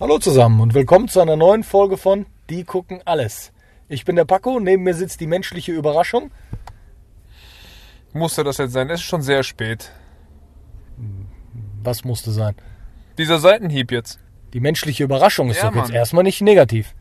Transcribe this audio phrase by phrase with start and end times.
[0.00, 3.52] Hallo zusammen und willkommen zu einer neuen Folge von Die gucken alles.
[3.88, 6.30] Ich bin der Paco, neben mir sitzt die menschliche Überraschung.
[8.12, 8.90] Musste das jetzt sein?
[8.90, 9.92] Es ist schon sehr spät.
[11.82, 12.54] Was musste sein?
[13.18, 14.18] Dieser Seitenhieb jetzt.
[14.52, 15.96] Die menschliche Überraschung ist Ja, doch jetzt Mann.
[15.96, 16.94] erstmal nicht negativ.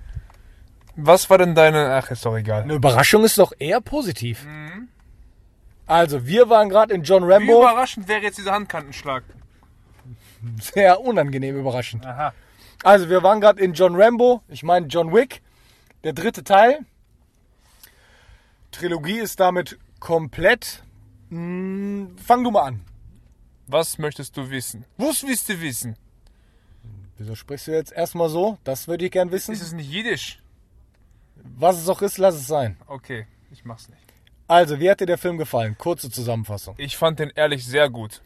[0.96, 1.96] Was war denn deine.
[1.96, 2.64] Ach, ist doch egal.
[2.64, 4.46] Eine Überraschung ist doch eher positiv.
[5.86, 7.60] Also, wir waren gerade in John Wie Rambo.
[7.62, 9.24] überraschend wäre jetzt dieser Handkantenschlag?
[10.62, 12.06] Sehr unangenehm überraschend.
[12.06, 12.34] Aha.
[12.84, 15.42] Also, wir waren gerade in John Rambo, ich meine John Wick,
[16.04, 16.80] der dritte Teil.
[18.72, 20.84] Trilogie ist damit komplett.
[21.30, 22.86] Hm, fang du mal an.
[23.68, 24.86] Was möchtest du wissen?
[24.98, 25.96] Was willst du wissen?
[27.18, 28.58] Wieso sprichst du jetzt erstmal so?
[28.64, 29.54] Das würde ich gern wissen.
[29.54, 30.42] Ist es nicht Jiddisch?
[31.36, 32.78] Was es auch ist, lass es sein.
[32.88, 34.02] Okay, ich mach's nicht.
[34.48, 35.78] Also, wie hat dir der Film gefallen?
[35.78, 36.76] Kurze Zusammenfassung.
[36.78, 38.22] Ich fand den ehrlich sehr gut.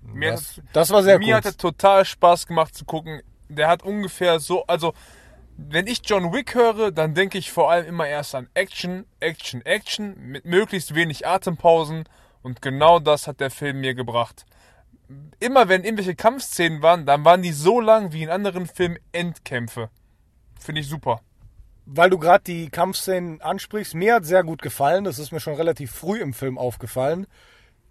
[0.00, 3.22] Mir, Das, das war sehr mir hat es total Spaß gemacht zu gucken.
[3.54, 4.94] Der hat ungefähr so, also
[5.56, 9.64] wenn ich John Wick höre, dann denke ich vor allem immer erst an Action, Action,
[9.64, 12.04] Action mit möglichst wenig Atempausen
[12.42, 14.44] und genau das hat der Film mir gebracht.
[15.40, 19.90] Immer wenn irgendwelche Kampfszenen waren, dann waren die so lang wie in anderen Filmen Endkämpfe.
[20.58, 21.20] Finde ich super.
[21.84, 25.04] Weil du gerade die Kampfszenen ansprichst, mir hat sehr gut gefallen.
[25.04, 27.26] Das ist mir schon relativ früh im Film aufgefallen,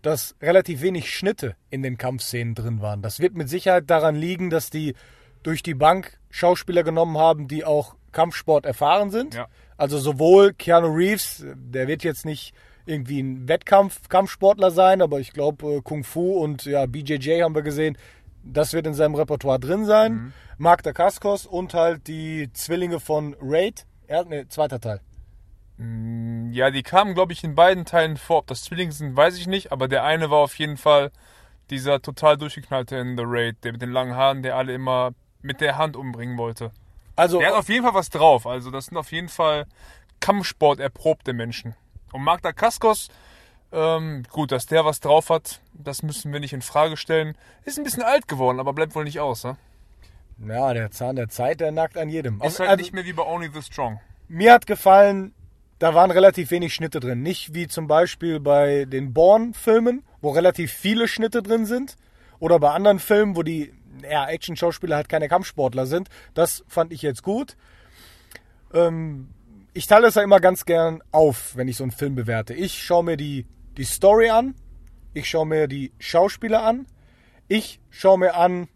[0.01, 3.01] dass relativ wenig Schnitte in den Kampfszenen drin waren.
[3.01, 4.95] Das wird mit Sicherheit daran liegen, dass die
[5.43, 9.35] durch die Bank Schauspieler genommen haben, die auch Kampfsport erfahren sind.
[9.35, 9.47] Ja.
[9.77, 12.53] Also sowohl Keanu Reeves, der wird jetzt nicht
[12.85, 17.61] irgendwie ein Wettkampf-Kampfsportler sein, aber ich glaube äh, Kung Fu und ja, BJJ haben wir
[17.61, 17.97] gesehen,
[18.43, 20.13] das wird in seinem Repertoire drin sein.
[20.13, 20.33] Mhm.
[20.57, 23.85] Mark Dacascos und halt die Zwillinge von Raid.
[24.09, 24.99] Ja, ne, zweiter Teil.
[26.51, 28.39] Ja, die kamen, glaube ich, in beiden Teilen vor.
[28.39, 31.11] Ob das Zwillinge sind, weiß ich nicht, aber der eine war auf jeden Fall
[31.71, 35.61] dieser total durchgeknallte in The Raid, der mit den langen Haaren, der alle immer mit
[35.61, 36.71] der Hand umbringen wollte.
[37.15, 38.47] Also Der hat auf jeden Fall was drauf.
[38.47, 39.65] Also das sind auf jeden Fall
[40.19, 41.75] Kampfsport erprobte Menschen.
[42.13, 43.09] Und Mark Dacascos,
[43.71, 47.37] ähm, gut, dass der was drauf hat, das müssen wir nicht in Frage stellen.
[47.65, 49.43] Ist ein bisschen alt geworden, aber bleibt wohl nicht aus.
[49.43, 49.57] Ne?
[50.47, 52.41] ja, der Zahn der Zeit, der nackt an jedem.
[52.41, 53.99] Ist halt also, nicht mehr wie bei Only the Strong.
[54.27, 55.33] mir hat gefallen,
[55.79, 57.21] da waren relativ wenig Schnitte drin.
[57.21, 61.95] Nicht wie zum Beispiel bei den Bourne-Filmen, wo relativ viele Schnitte drin sind.
[62.39, 63.73] Oder bei anderen Filmen, wo die
[64.09, 66.09] ja, Action-Schauspieler halt keine Kampfsportler sind.
[66.33, 67.55] Das fand ich jetzt gut.
[68.73, 69.29] Ähm,
[69.73, 72.53] ich teile es ja immer ganz gern auf, wenn ich so einen Film bewerte.
[72.53, 73.45] Ich schaue mir die,
[73.77, 74.55] die Story an.
[75.13, 76.87] Ich schaue mir die Schauspieler an.
[77.47, 78.67] Ich schaue mir an,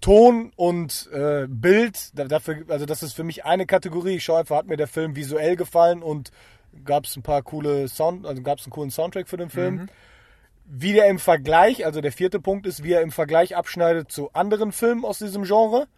[0.00, 4.16] Ton und äh, Bild, da- dafür, also das ist für mich eine Kategorie.
[4.16, 6.30] Ich schaue einfach, hat mir der Film visuell gefallen und
[6.84, 9.88] gab es ein paar coole Sound, also gab es einen coolen Soundtrack für den Film.
[10.70, 14.32] Wie der im Vergleich, also der vierte Punkt ist, wie er im Vergleich abschneidet zu
[14.34, 15.88] anderen Filmen aus diesem Genre,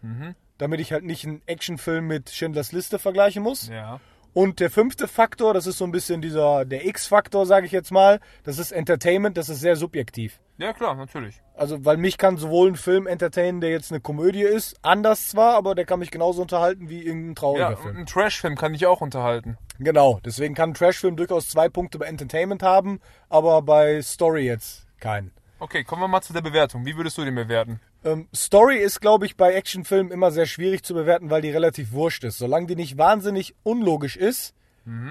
[0.59, 3.69] damit ich halt nicht einen Actionfilm mit Schindlers Liste vergleichen muss.
[3.69, 4.01] Ja.
[4.33, 7.91] Und der fünfte Faktor, das ist so ein bisschen dieser, der X-Faktor, sage ich jetzt
[7.91, 10.39] mal, das ist Entertainment, das ist sehr subjektiv.
[10.61, 11.41] Ja, klar, natürlich.
[11.55, 15.55] Also, weil mich kann sowohl ein Film entertainen, der jetzt eine Komödie ist, anders zwar,
[15.55, 17.97] aber der kann mich genauso unterhalten wie irgendein trauriger Ja, Film.
[17.97, 19.57] ein Trash-Film kann ich auch unterhalten.
[19.79, 23.01] Genau, deswegen kann ein Trashfilm durchaus zwei Punkte bei Entertainment haben,
[23.31, 25.31] aber bei Story jetzt keinen.
[25.59, 26.85] Okay, kommen wir mal zu der Bewertung.
[26.85, 27.81] Wie würdest du den bewerten?
[28.05, 31.93] Ähm, Story ist, glaube ich, bei Actionfilmen immer sehr schwierig zu bewerten, weil die relativ
[31.93, 32.37] wurscht ist.
[32.37, 34.55] Solange die nicht wahnsinnig unlogisch ist,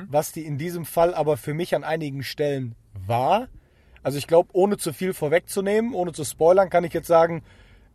[0.10, 2.76] was die in diesem Fall aber für mich an einigen Stellen
[3.08, 3.48] war.
[4.04, 7.44] Also ich glaube, ohne zu viel vorwegzunehmen, ohne zu spoilern, kann ich jetzt sagen,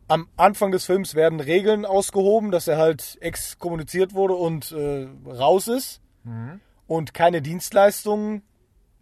[0.06, 5.68] am Anfang des Films werden Regeln ausgehoben, dass er halt exkommuniziert wurde und äh, raus
[5.68, 6.00] ist
[6.86, 8.42] und keine Dienstleistungen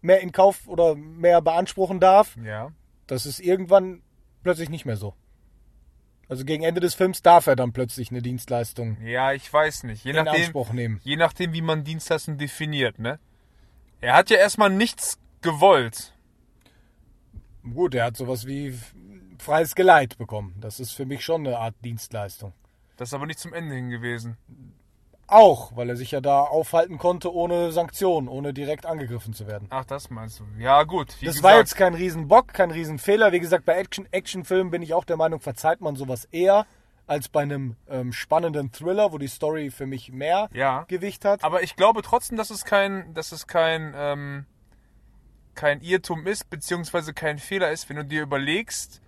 [0.00, 2.36] mehr in Kauf oder mehr beanspruchen darf.
[2.44, 2.70] Ja.
[3.06, 4.02] Das ist irgendwann
[4.42, 5.14] plötzlich nicht mehr so.
[6.28, 10.04] Also gegen Ende des Films darf er dann plötzlich eine Dienstleistung Ja, ich weiß nicht.
[10.04, 11.00] Je in nachdem, Anspruch nehmen.
[11.04, 13.18] je nachdem, wie man Dienstleistung definiert, ne?
[14.00, 16.14] Er hat ja erstmal nichts gewollt.
[17.74, 18.78] Gut, er hat sowas wie
[19.38, 20.54] freies Geleit bekommen.
[20.60, 22.52] Das ist für mich schon eine Art Dienstleistung.
[22.96, 24.36] Das ist aber nicht zum Ende hin gewesen.
[25.26, 29.66] Auch, weil er sich ja da aufhalten konnte ohne Sanktionen, ohne direkt angegriffen zu werden.
[29.70, 30.44] Ach, das meinst du.
[30.58, 31.08] Ja, gut.
[31.08, 33.32] Das gesagt, war jetzt kein Riesenbock, kein Riesenfehler.
[33.32, 36.66] Wie gesagt, bei Action, Actionfilmen bin ich auch der Meinung, verzeiht man sowas eher
[37.06, 40.84] als bei einem ähm, spannenden Thriller, wo die Story für mich mehr Ja.
[40.88, 41.42] Gewicht hat.
[41.42, 44.46] Aber ich glaube trotzdem, dass es kein, dass es kein, ähm,
[45.54, 49.00] kein Irrtum ist, beziehungsweise kein Fehler ist, wenn du dir überlegst,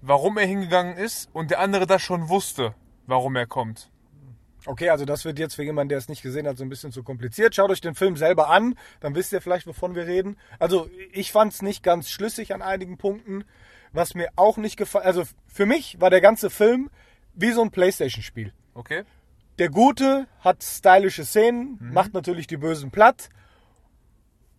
[0.00, 2.74] warum er hingegangen ist und der andere das schon wusste,
[3.06, 3.90] warum er kommt.
[4.66, 6.92] Okay, also das wird jetzt für jemanden, der es nicht gesehen hat, so ein bisschen
[6.92, 7.54] zu kompliziert.
[7.54, 10.36] Schaut euch den Film selber an, dann wisst ihr vielleicht, wovon wir reden.
[10.58, 13.44] Also ich fand es nicht ganz schlüssig an einigen Punkten.
[13.92, 16.90] Was mir auch nicht gefallen, also für mich war der ganze Film
[17.34, 18.52] wie so ein Playstation-Spiel.
[18.74, 19.04] Okay.
[19.58, 21.92] Der Gute hat stylische Szenen, Mhm.
[21.94, 23.30] macht natürlich die Bösen platt.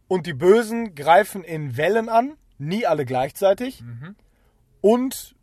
[0.09, 3.81] Und die Bösen greifen in Wellen an, nie alle gleichzeitig.
[3.81, 4.15] Mhm.
[4.81, 5.35] Und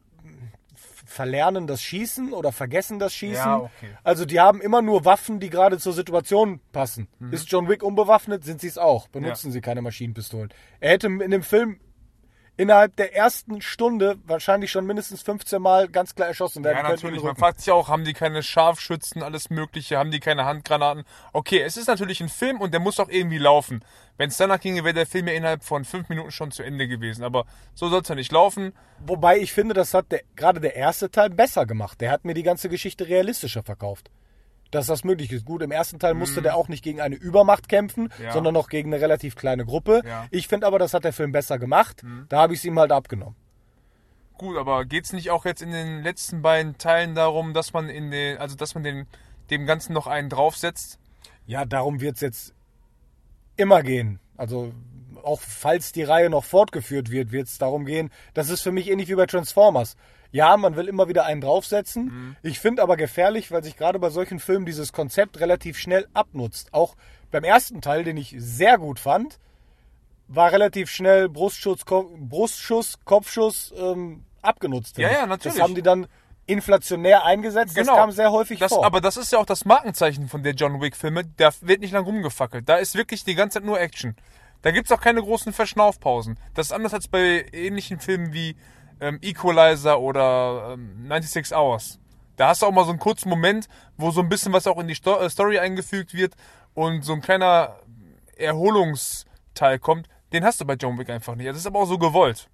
[1.07, 3.37] verlernen das Schießen oder vergessen das Schießen.
[3.37, 3.97] Ja, okay.
[4.03, 7.09] Also die haben immer nur Waffen, die gerade zur Situation passen.
[7.21, 7.33] Mhm.
[7.33, 9.09] Ist John Wick unbewaffnet, sind sie es auch.
[9.09, 10.53] Benutzen sie keine Maschinenpistolen.
[10.81, 11.79] Er hätte in dem Film
[12.57, 16.95] innerhalb der ersten Stunde wahrscheinlich schon mindestens 15 Mal ganz klar erschossen werden Ja, können.
[16.95, 17.17] natürlich.
[17.17, 20.45] in den Man fragt sich auch, haben die keine Scharfschützen, alles Mögliche, haben die keine
[20.45, 21.05] Handgranaten?
[21.33, 23.85] Okay, es ist natürlich ein Film und der muss auch irgendwie laufen.
[24.17, 26.89] Wenn es danach ginge, wäre der Film ja innerhalb von fünf Minuten schon zu Ende
[26.89, 27.23] gewesen.
[27.23, 27.45] Aber
[27.75, 28.73] so soll es ja nicht laufen.
[29.05, 32.01] Wobei ich finde, das hat der, gerade der erste Teil besser gemacht.
[32.01, 34.11] Der hat mir die ganze Geschichte realistischer verkauft.
[34.77, 35.47] Dass das möglich ist.
[35.47, 38.25] Gut, im ersten Teil musste der auch nicht gegen eine Übermacht kämpfen, Mhm.
[38.25, 38.33] Ja.
[38.33, 40.03] sondern noch gegen eine relativ kleine Gruppe.
[40.07, 40.23] Ja.
[40.25, 40.29] Mhm.
[40.33, 42.03] Ich finde aber, das hat der Film besser gemacht.
[42.29, 43.37] Da habe ich es ihm halt abgenommen.
[44.37, 48.11] Gut, aber geht's nicht auch jetzt in den letzten beiden Teilen darum, dass man in
[48.11, 49.07] den, also dass man den,
[49.49, 50.99] dem Ganzen noch einen draufsetzt?
[51.47, 52.55] Ja, darum wird es jetzt
[53.57, 54.21] immer gehen.
[54.37, 54.75] Also
[55.23, 58.11] auch falls die Reihe noch fortgeführt wird, wird es darum gehen.
[58.35, 59.97] Das ist für mich ähnlich wie bei Transformers.
[60.33, 62.37] Ja, man will immer wieder einen draufsetzen.
[62.43, 66.73] Ich finde aber gefährlich, weil sich gerade bei solchen Filmen dieses Konzept relativ schnell abnutzt.
[66.73, 66.97] Auch
[67.31, 69.39] beim ersten Teil, den ich sehr gut fand,
[70.29, 74.99] war relativ schnell Brustschuss, Ko Brustschuss Kopfschuss ähm, abgenutzt.
[74.99, 75.57] Ja, ja, natürlich.
[75.57, 76.07] Das haben die dann
[76.47, 77.77] inflationär eingesetzt.
[77.77, 78.85] Das kam sehr häufig das, vor.
[78.85, 81.25] Aber das ist ja auch das Markenzeichen von der John Wick-Filme.
[81.37, 82.69] Da wird nicht lang rumgefackelt.
[82.69, 84.17] Da ist wirklich die ganze Zeit nur Action.
[84.63, 86.39] Da gibt's auch keine großen Verschnaufpausen.
[86.55, 88.57] Das ist anders als bei ähnlichen Filmen wie
[89.01, 91.99] ähm, Equalizer oder ähm, 96 Hours.
[92.37, 94.79] Da hast du auch mal so einen kurzen Moment, wo so ein bisschen was auch
[94.79, 96.35] in die Sto äh, Story eingefügt wird
[96.75, 97.81] und so ein kleiner
[98.37, 100.09] Erholungsteil kommt.
[100.33, 101.49] Den hast du bei John Wick einfach nicht.
[101.49, 102.49] Das ist aber auch so gewollt.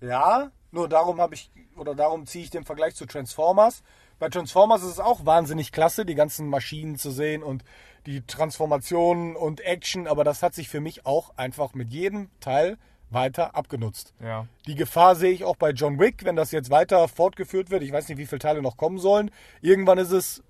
[0.00, 3.82] Ja, nur darum habe ich oder darum ziehe ich den Vergleich zu Transformers.
[4.18, 7.64] Bei Transformers ist es auch wahnsinnig klasse, die ganzen Maschinen zu sehen und
[8.06, 12.76] die Transformationen und Action, aber das hat sich für mich auch einfach mit jedem Teil
[13.10, 14.14] weiter abgenutzt.
[14.22, 14.46] Ja.
[14.66, 17.82] Die Gefahr sehe ich auch bei John Wick, wenn das jetzt weiter fortgeführt wird.
[17.82, 19.30] Ich weiß nicht, wie viele Teile noch kommen sollen.
[19.60, 20.42] Irgendwann ist es,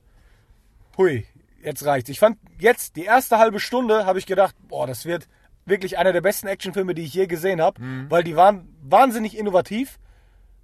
[0.96, 1.26] hui,
[1.62, 2.10] jetzt reicht's.
[2.10, 5.28] Ich fand jetzt die erste halbe Stunde habe ich gedacht, boah, das wird
[5.64, 9.98] wirklich einer der besten Actionfilme, die ich je gesehen habe, weil die waren wahnsinnig innovativ.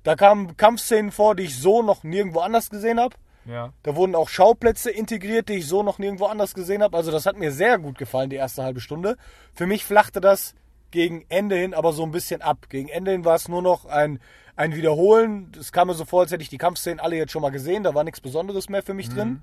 [0.02, 3.16] Da kamen Kampfszenen vor, die ich so noch nirgendwo anders gesehen habe.
[3.44, 3.72] Ja.
[3.82, 6.96] Da wurden auch Schauplätze integriert, die ich so noch nirgendwo anders gesehen habe.
[6.96, 9.16] Also das hat mir sehr gut gefallen, die erste halbe Stunde.
[9.54, 10.54] Für mich flachte das
[10.90, 12.68] gegen Ende hin aber so ein bisschen ab.
[12.68, 14.20] Gegen Ende hin war es nur noch ein,
[14.54, 15.52] ein Wiederholen.
[15.58, 17.82] Es kam mir so vor, als hätte ich die Kampfszenen alle jetzt schon mal gesehen.
[17.82, 19.42] Da war nichts Besonderes mehr für mich drin.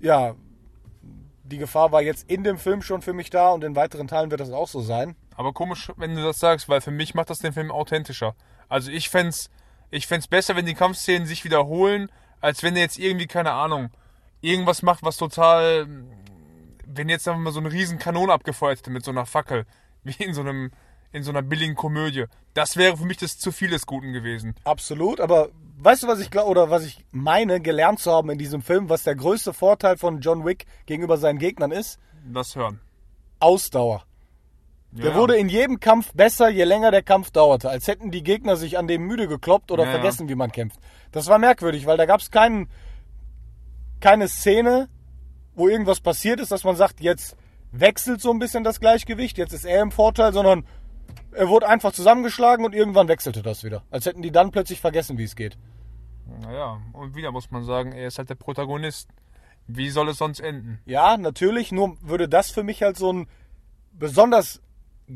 [0.00, 0.34] Ja,
[1.44, 4.30] die Gefahr war jetzt in dem Film schon für mich da und in weiteren Teilen
[4.30, 5.14] wird das auch so sein.
[5.36, 8.34] Aber komisch, wenn du das sagst, weil für mich macht das den Film authentischer.
[8.68, 9.50] Also ich fänd's,
[9.90, 12.10] ich fänd's besser, wenn die Kampfszenen sich wiederholen,
[12.40, 13.90] als wenn er jetzt irgendwie, keine Ahnung,
[14.40, 15.86] irgendwas macht, was total,
[16.86, 19.66] wenn jetzt einfach mal so eine riesen Kanone abgefeuert hätte mit so einer Fackel,
[20.18, 20.70] wie in so einem,
[21.12, 22.24] in so einer billigen Komödie.
[22.54, 24.54] Das wäre für mich das zu viel des Guten gewesen.
[24.64, 25.48] Absolut, aber
[25.78, 28.88] weißt du, was ich glaube oder was ich meine, gelernt zu haben in diesem Film,
[28.88, 31.98] was der größte Vorteil von John Wick gegenüber seinen Gegnern ist?
[32.32, 32.80] Das hören.
[33.40, 34.04] Ausdauer.
[34.92, 35.16] Der Ja.
[35.16, 37.68] wurde in jedem Kampf besser, je länger der Kampf dauerte.
[37.68, 39.94] Als hätten die Gegner sich an dem müde gekloppt oder Ja, ja.
[39.96, 40.78] vergessen, wie man kämpft.
[41.10, 42.68] Das war merkwürdig, weil da gab es keinen,
[44.00, 44.88] keine Szene,
[45.56, 47.36] wo irgendwas passiert ist, dass man sagt, jetzt
[47.80, 50.64] wechselt so ein bisschen das Gleichgewicht, jetzt ist er im Vorteil, sondern
[51.32, 53.82] er wurde einfach zusammengeschlagen und irgendwann wechselte das wieder.
[53.90, 55.58] Als hätten die dann plötzlich vergessen, wie es geht.
[56.40, 59.08] Naja, und wieder muss man sagen, er ist halt der Protagonist.
[59.66, 60.78] Wie soll es sonst enden?
[60.84, 63.26] Ja, natürlich, nur würde das für mich halt so einen
[63.92, 64.60] besonders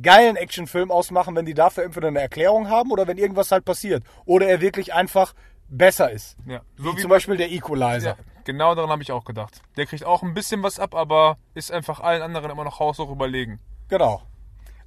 [0.02, 4.04] geilen Actionfilm ausmachen, wenn die dafür entweder eine Erklärung haben oder wenn irgendwas halt passiert.
[4.24, 5.34] Oder er wirklich einfach
[5.68, 6.36] besser ist.
[6.46, 8.16] Ja, Wie, zum Beispiel der Equalizer.
[8.18, 9.62] Ja, genau daran habe ich auch gedacht.
[9.76, 13.10] Der kriegt auch ein bisschen was ab, aber ist einfach allen anderen immer noch haushoch
[13.10, 13.60] überlegen.
[13.88, 14.22] Genau.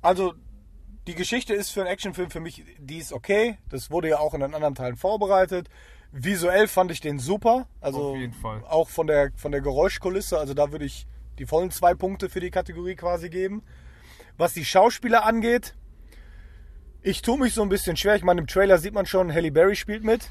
[0.01, 0.33] Also,
[1.07, 3.57] die Geschichte ist für einen Actionfilm für mich, die ist okay.
[3.69, 5.69] Das wurde ja auch in den anderen Teilen vorbereitet.
[6.11, 7.67] Visuell fand ich den super.
[7.79, 8.63] Also Auf jeden Fall.
[8.67, 10.37] auch von der, von der Geräuschkulisse.
[10.37, 11.07] Also da würde ich
[11.39, 13.63] die vollen zwei Punkte für die Kategorie quasi geben.
[14.37, 15.75] Was die Schauspieler angeht,
[17.01, 18.15] ich tue mich so ein bisschen schwer.
[18.15, 20.29] Ich meine, im Trailer sieht man schon, Halle Berry spielt mit.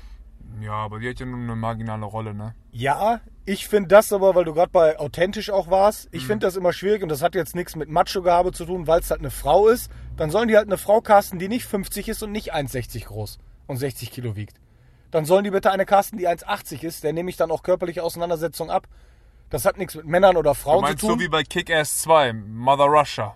[0.61, 2.55] Ja, aber die hat ja nur eine marginale Rolle, ne?
[2.73, 6.57] Ja, ich finde das aber, weil du gerade bei authentisch auch warst, ich finde das
[6.57, 9.31] immer schwierig und das hat jetzt nichts mit Macho-Gehabe zu tun, weil es halt eine
[9.31, 9.91] Frau ist.
[10.17, 13.39] Dann sollen die halt eine Frau casten, die nicht 50 ist und nicht 1,60 groß
[13.67, 14.61] und 60 Kilo wiegt.
[15.11, 18.03] Dann sollen die bitte eine casten, die 1,80 ist, der nehme ich dann auch körperliche
[18.03, 18.87] Auseinandersetzung ab.
[19.49, 21.11] Das hat nichts mit Männern oder Du Frauen zu meinst tun.
[21.11, 23.35] so wie bei Kick-Ass 2, Mother Russia.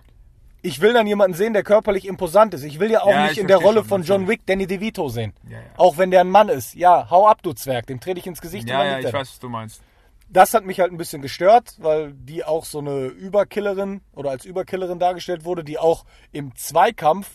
[0.65, 2.63] Ich will dann jemanden sehen, der körperlich imposant ist.
[2.63, 4.27] Ich will ja auch Ja, nicht ich in der Rolle schon, von John.
[4.27, 5.33] Wick Danny DeVito sehen.
[5.49, 5.63] Ja, ja.
[5.77, 6.73] Auch wenn der ein Mann ist.
[6.75, 9.11] Ja, hau ab, du Zwerg, dem trete ich ins Gesicht Ja, dann ja, ich er
[9.11, 9.19] da.
[9.19, 9.81] weiß, was du meinst.
[10.29, 14.43] das hat mich halt ein bisschen gestört, weil die auch so eine Überkillerin oder als
[14.45, 17.29] Überkillerin dargestellt wurde, die auch im Zweikampf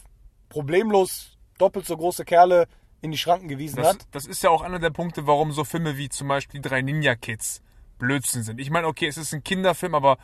[0.49, 2.67] problemlos doppelt so große Kerle
[3.01, 3.99] in die Schranken gewiesen Das, hat.
[4.11, 6.83] das ist ja auch einer der Punkte, warum so Filme wie zum Beispiel die drei
[6.83, 7.63] Ninja Kids
[7.99, 8.61] Blödsinn sind.
[8.61, 10.19] Ich meine, okay, es ist ein Kinderfilm, aber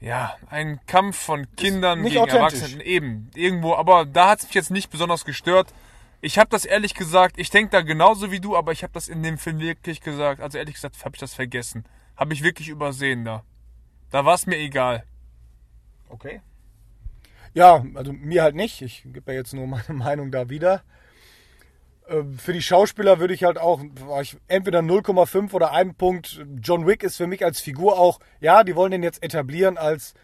[0.00, 2.60] ja, ein Kampf von Kindern gegen authentisch.
[2.60, 3.74] Erwachsene eben irgendwo.
[3.74, 5.72] Aber da hat es mich jetzt nicht besonders gestört.
[6.20, 9.08] Ich habe das ehrlich gesagt, ich denke da genauso wie du, aber ich habe das
[9.08, 11.84] in dem Film wirklich gesagt, also ehrlich gesagt habe ich das vergessen.
[12.16, 13.44] Habe ich wirklich übersehen da.
[14.10, 15.04] Da war es mir egal.
[16.08, 16.40] Okay.
[17.54, 18.82] Ja, also mir halt nicht.
[18.82, 20.82] Ich gebe ja jetzt nur meine Meinung da wieder.
[22.08, 23.80] Ähm, Für die Schauspieler würde ich halt auch
[24.48, 26.44] entweder 0,5 oder einen Punkt.
[26.62, 30.14] John Wick ist für mich als Figur auch, ja, die wollen den jetzt etablieren als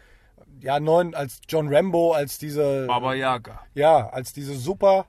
[0.61, 3.61] ja, neuen, als John Rambo, als diese Baba Yaga.
[3.73, 5.05] ja, als diese super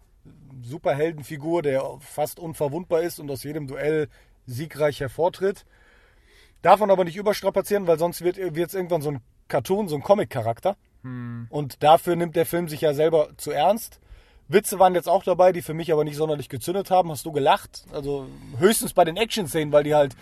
[0.63, 4.09] Superheldenfigur, der fast unverwundbar ist und aus jedem Duell
[4.47, 5.65] siegreich hervortritt.
[6.63, 10.03] Darf man aber nicht überstrapazieren, weil sonst wird es irgendwann so ein Cartoon, so ein
[10.03, 10.77] Comic-Charakter.
[11.51, 14.01] Und dafür nimmt der Film sich ja selber zu ernst.
[14.49, 17.11] Witze waren jetzt auch dabei, die für mich aber nicht sonderlich gezündet haben.
[17.11, 17.85] Hast du gelacht?
[17.93, 18.27] Also
[18.59, 20.17] höchstens bei den Action-Szenen, weil die halt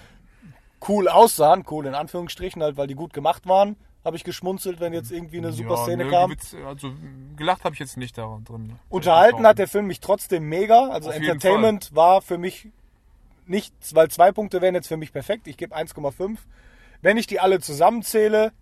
[0.89, 4.93] cool aussahen, cool in Anführungsstrichen, halt, weil die gut gemacht waren, habe ich geschmunzelt, wenn
[4.93, 6.31] jetzt irgendwie eine super Szene nö, kam.
[6.31, 6.93] Witz, also
[7.37, 8.79] gelacht habe ich jetzt nicht da drin.
[8.91, 10.89] Unterhalten hat der Film mich trotzdem mega.
[10.89, 12.69] Also Auf Entertainment war für mich
[13.47, 15.47] nichts, weil zwei Punkte wären jetzt für mich perfekt.
[15.47, 16.39] Ich gebe 1,5.
[17.01, 18.53] Wenn ich die alle zusammenzähle,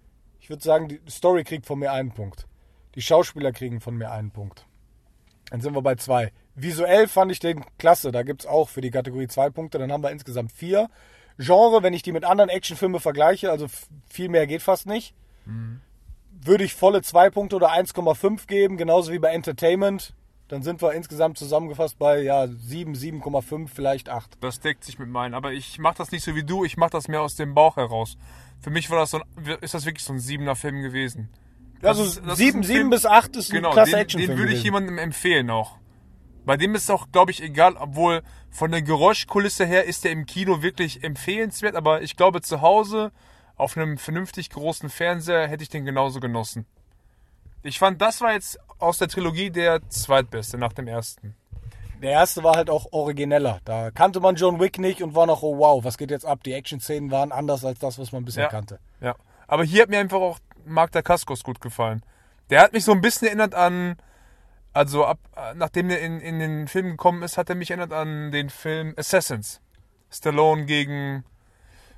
[0.41, 2.47] ich würde sagen, die Story kriegt von mir einen Punkt.
[2.95, 4.67] Die Schauspieler kriegen von mir einen Punkt.
[5.53, 6.33] Dann sind wir bei zwei.
[6.55, 8.11] Visuell fand ich den klasse.
[8.11, 9.79] Da gibt es auch für die Kategorie zwei Punkte.
[9.79, 10.89] Dann haben wir insgesamt vier.
[11.37, 13.67] Genre, wenn ich die mit anderen Actionfilmen vergleiche, also
[14.09, 15.15] viel mehr geht fast nicht,
[16.41, 20.15] würde ich volle zwei Punkte oder 1,5 geben, genauso wie bei Entertainment.
[20.49, 24.39] Dann sind wir insgesamt zusammengefasst bei ja, 7, 7,5, vielleicht 8.
[24.41, 25.35] Das deckt sich mit meinen.
[25.35, 27.77] Aber ich mache das nicht so wie du, ich mache das mehr aus dem Bauch
[27.77, 28.17] heraus.
[28.63, 31.29] Für mich war das so ein, ist das wirklich so ein siebener Film gewesen.
[31.83, 33.91] Das Also ist- das ist 7, ein 7 Film- bis 8 ist ein Genau, klasse
[33.93, 34.31] den, Actionfilm.
[34.31, 35.77] den würde ich jemandem empfehlen auch.
[36.45, 40.27] Bei dem ist auch, glaube ich, egal, obwohl von der Geräuschkulisse her ist der im
[40.27, 43.13] Kino wirklich empfehlenswert, aber ich glaube zu Hause
[43.57, 46.67] auf einem vernünftig großen Fernseher hätte ich den genauso genossen.
[47.63, 51.37] Ich fand, das war jetzt aus der Trilogie der zweitbeste nach dem ersten.
[52.03, 53.61] Der erste war halt auch origineller.
[53.65, 56.43] Da kannte man John Wick nicht und war noch, oh wow, was geht jetzt ab?
[56.43, 58.49] Die Action-Szenen waren anders als das, was man bisher Ja.
[58.49, 58.81] kannte.
[59.01, 59.15] Ja.
[59.47, 62.03] Aber hier hat mir einfach auch Mark Dacascos gut gefallen.
[62.51, 63.97] Der hat mich so ein bisschen erinnert an,
[64.73, 65.19] also ab,
[65.55, 68.95] nachdem der in, in den Film gekommen ist, hat er mich erinnert an den Film
[68.97, 69.61] Assassins.
[70.11, 71.25] Stallone gegen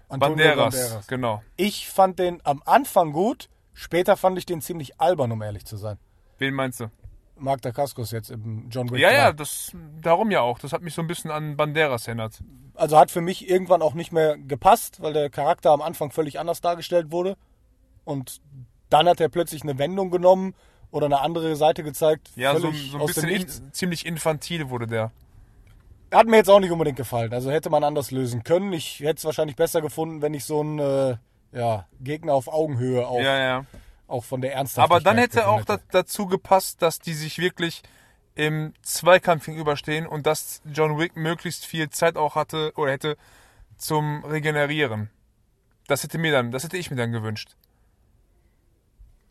[0.08, 1.06] Antonio Banderas.
[1.08, 1.42] Genau.
[1.56, 5.76] Ich fand den am Anfang gut, später fand ich den ziemlich albern, um ehrlich zu
[5.76, 5.98] sein.
[6.38, 6.90] Wen meinst du?
[7.36, 9.14] Mark Dacascos jetzt im John Wick Ja, 3.
[9.16, 10.60] ja, das, darum ja auch.
[10.60, 12.38] Das hat mich so ein bisschen an Banderas erinnert.
[12.74, 16.38] Also hat für mich irgendwann auch nicht mehr gepasst, weil der Charakter am Anfang völlig
[16.38, 17.36] anders dargestellt wurde.
[18.04, 18.40] Und
[18.90, 20.54] dann hat er plötzlich eine Wendung genommen
[20.90, 22.30] oder eine andere Seite gezeigt.
[22.36, 25.10] Ja, so, so ein bisschen in, ziemlich infantil wurde der.
[26.12, 27.32] Hat mir jetzt auch nicht unbedingt gefallen.
[27.32, 28.72] Also hätte man anders lösen können.
[28.72, 31.16] Ich hätte es wahrscheinlich besser gefunden, wenn ich so einen äh,
[31.52, 33.66] ja, Gegner auf Augenhöhe auch, Ja, ja.
[34.06, 37.82] auch von der Ernsthaftigkeit Aber dann hätte auch da, dazu gepasst, dass die sich wirklich
[38.36, 43.16] im Zweikampf gegenüberstehen und dass John Wick möglichst viel Zeit auch hatte oder hätte
[43.76, 45.10] zum Regenerieren.
[45.86, 47.56] Das hätte mir dann, das hätte ich mir dann gewünscht.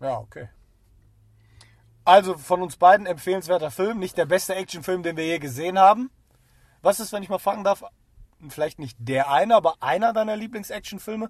[0.03, 0.49] Ja, okay.
[2.03, 3.99] Also von uns beiden empfehlenswerter Film.
[3.99, 6.11] Nicht der beste Actionfilm, den wir je gesehen haben.
[6.81, 7.85] Was ist, wenn ich mal fragen darf,
[8.49, 11.29] vielleicht nicht der eine, aber einer deiner Lieblings-Actionfilme?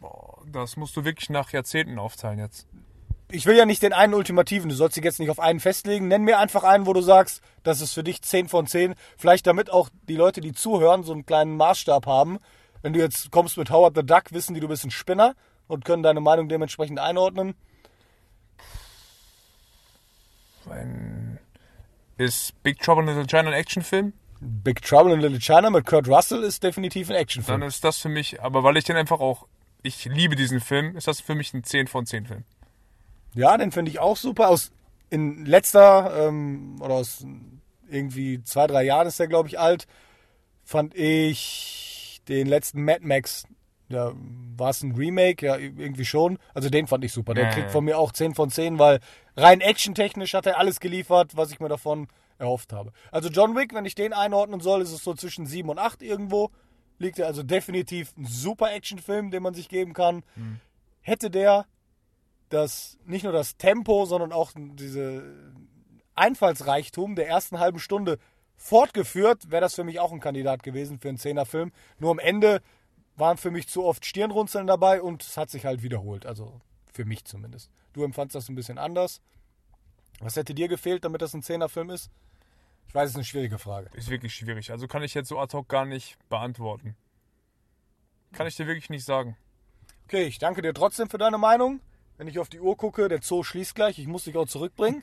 [0.00, 2.66] Boah, das musst du wirklich nach Jahrzehnten aufteilen jetzt.
[3.30, 6.08] Ich will ja nicht den einen ultimativen, du sollst dich jetzt nicht auf einen festlegen.
[6.08, 8.94] Nenn mir einfach einen, wo du sagst, das ist für dich 10 von 10.
[9.18, 12.38] Vielleicht damit auch die Leute, die zuhören, so einen kleinen Maßstab haben.
[12.80, 15.34] Wenn du jetzt kommst mit Howard the Duck, wissen die, du bist ein Spinner
[15.66, 17.54] und können deine Meinung dementsprechend einordnen.
[20.74, 21.38] Ein,
[22.16, 24.12] ist Big Trouble in Little China ein Actionfilm?
[24.40, 27.62] Big Trouble in Little China mit Kurt Russell ist definitiv ein Dann Actionfilm.
[27.62, 29.46] ist das für mich, aber weil ich den einfach auch,
[29.82, 32.44] ich liebe diesen Film, ist das für mich ein 10 von 10 Film.
[33.34, 34.48] Ja, den finde ich auch super.
[34.48, 34.72] Aus
[35.10, 37.24] in letzter ähm, oder aus
[37.88, 39.86] irgendwie zwei, drei Jahren ist der, glaube ich, alt,
[40.64, 43.46] fand ich den letzten Mad Max.
[43.88, 44.12] Ja,
[44.56, 45.44] war es ein Remake?
[45.44, 46.38] Ja, irgendwie schon.
[46.54, 47.34] Also den fand ich super.
[47.34, 49.00] Der Ja, kriegt von mir auch 10 von 10, weil
[49.36, 52.92] rein actiontechnisch hat er alles geliefert, was ich mir davon erhofft habe.
[53.10, 56.02] Also John Wick, wenn ich den einordnen soll, ist es so zwischen 7 und 8
[56.02, 56.50] irgendwo.
[56.98, 60.22] Liegt er also definitiv ein super Actionfilm, den man sich geben kann.
[60.34, 60.60] Hm.
[61.00, 61.66] Hätte der
[62.48, 65.52] das nicht nur das Tempo, sondern auch diese
[66.14, 68.18] Einfallsreichtum der ersten halben Stunde
[68.56, 71.72] fortgeführt, wäre das für mich auch ein Kandidat gewesen für einen Zehnerfilm.
[71.98, 72.62] Nur am Ende
[73.16, 76.26] waren für mich zu oft Stirnrunzeln dabei und es hat sich halt wiederholt.
[76.26, 76.60] Also
[76.92, 77.70] für mich zumindest.
[77.92, 79.20] Du empfandst das ein bisschen anders.
[80.20, 82.10] Was hätte dir gefehlt, damit das ein Zehnerfilm ist?
[82.88, 83.90] Ich weiß, es ist eine schwierige Frage.
[83.94, 84.70] Ist wirklich schwierig.
[84.70, 86.96] Also kann ich jetzt so ad hoc gar nicht beantworten.
[88.32, 89.36] Kann ich dir wirklich nicht sagen.
[90.04, 91.80] Okay, ich danke dir trotzdem für deine Meinung.
[92.16, 93.98] Wenn ich auf die Uhr gucke, der Zoo schließt gleich.
[93.98, 95.02] Ich muss dich auch zurückbringen,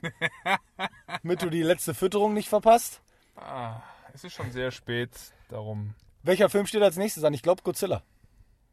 [1.22, 3.02] damit du die letzte Fütterung nicht verpasst.
[3.36, 3.82] Ah,
[4.14, 5.10] es ist schon sehr spät,
[5.48, 7.34] darum, Welcher Film steht als nächstes an?
[7.34, 8.02] Ich glaube Godzilla.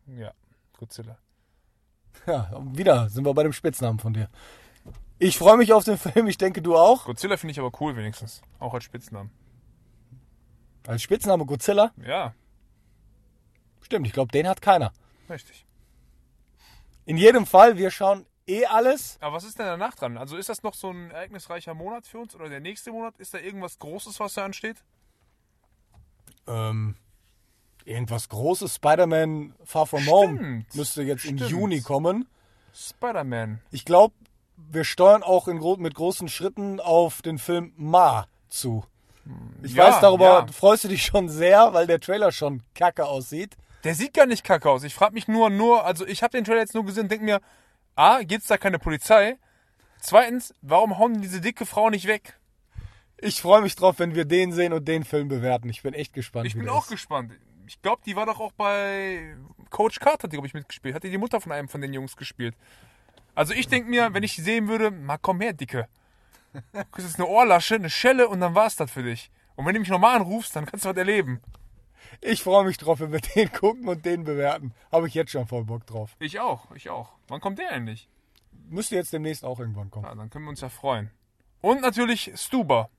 [0.08, 0.34] ja,
[0.78, 1.18] Godzilla.
[2.26, 4.30] Ja, wieder sind wir bei dem Spitznamen von dir.
[5.20, 7.06] Ich freue mich auf den Film, ich denke du auch.
[7.06, 8.42] Godzilla finde ich aber cool wenigstens.
[8.60, 9.32] Auch als Spitznamen.
[10.88, 11.92] Als Spitzname Godzilla?
[12.06, 12.34] Ja,
[13.82, 14.92] Stimmt, ich glaube, den hat keiner.
[15.30, 15.66] richtig.
[17.06, 19.18] In jedem Fall, wir schauen eh alles.
[19.20, 20.18] Aber was ist denn danach dran?
[20.18, 23.18] Also ist das noch so ein ereignisreicher Monat für uns oder der nächste Monat?
[23.18, 24.84] Ist da irgendwas Großes, was da ansteht?
[26.48, 26.96] Ähm,
[27.90, 28.76] irgendwas Großes.
[28.76, 31.52] Spider-Man Far From Home Stimmt, müsste jetzt im stimmt.
[31.52, 32.28] Juni kommen.
[32.74, 33.60] Spider-Man.
[33.72, 34.14] Ich glaube,
[34.56, 38.84] wir steuern auch in mit großen Schritten auf den Film Ma zu.
[39.64, 40.48] Ich Ja, weiß, darüber ja.
[40.48, 43.58] freust du dich schon sehr, weil der Trailer schon kacke aussieht.
[43.84, 44.84] Der sieht gar nicht kacke aus.
[44.84, 47.26] Ich frage mich nur, nur, also ich habe den Trailer jetzt nur gesehen und denke
[47.26, 47.42] mir,
[47.96, 49.38] A, gibt's da keine Polizei?
[50.02, 52.40] Zweitens, warum hauen die diese dicke Frau nicht weg?
[53.18, 55.70] Ich freue mich drauf, wenn wir den sehen und den Film bewerten.
[55.70, 56.48] Ich bin echt gespannt.
[56.48, 56.92] Ich bin auch ist.
[56.92, 57.34] gespannt.
[57.70, 59.36] Ich glaube, die war doch auch bei
[59.70, 60.96] Coach Carter, die, glaube ich, mitgespielt.
[60.96, 62.56] Hat die die Mutter von einem von den Jungs gespielt.
[63.36, 65.88] Also ich denke mir, wenn ich die sehen würde, mal komm her, Dicke.
[66.52, 66.62] Du
[66.92, 69.30] kriegst jetzt eine Ohrlasche, eine Schelle und dann war's das für dich.
[69.56, 71.42] Und wenn du mich nochmal anrufst, dann kannst du was erleben.
[72.22, 74.74] Ich freue mich drauf, wenn wir den gucken und den bewerten.
[74.92, 76.16] Habe ich jetzt schon voll Bock drauf.
[76.18, 77.12] Ich auch, ich auch.
[77.28, 78.10] Wann kommt der endlich?
[78.68, 80.06] Müsste jetzt demnächst auch irgendwann kommen.
[80.06, 81.12] Ja, dann können wir uns ja freuen.
[81.62, 82.90] Und natürlich Stuber.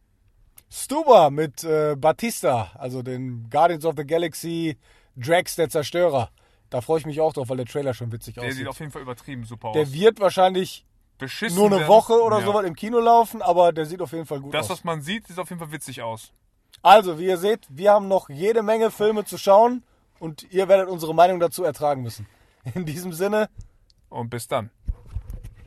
[0.73, 4.77] Stuba mit äh, Batista, also den Guardians of the Galaxy
[5.17, 6.31] Drax der Zerstörer.
[6.71, 8.59] Da freue ich mich auch drauf, weil der Trailer schon witzig Der aussieht.
[8.59, 9.75] sieht auf jeden Fall übertrieben super aus.
[9.75, 10.87] Der wird wahrscheinlich
[11.19, 11.89] Beschissen nur eine werden.
[11.89, 12.47] Woche oder Ja.
[12.47, 14.79] sowas im Kino laufen, aber der sieht auf jeden Fall gut Das, aus.
[14.79, 16.33] was man sieht, sieht auf jeden Fall witzig aus.
[16.83, 19.83] Also, wie ihr seht, wir haben noch jede Menge Filme zu schauen
[20.21, 22.27] und ihr werdet unsere Meinung dazu ertragen müssen.
[22.75, 23.49] In diesem Sinne,
[24.09, 24.71] Und bis dann.